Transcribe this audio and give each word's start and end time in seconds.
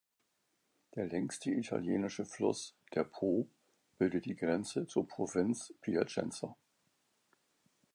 Der 0.95 1.05
längste 1.05 1.51
italienische 1.51 2.25
Fluss, 2.25 2.75
der 2.95 3.03
Po, 3.03 3.47
bildet 3.99 4.25
die 4.25 4.35
Grenze 4.35 4.87
zur 4.87 5.07
Provinz 5.07 5.75
Piacenza. 5.81 6.55